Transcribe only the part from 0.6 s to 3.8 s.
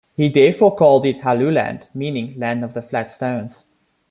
called it Helluland meaning "Land of the Flat Stones".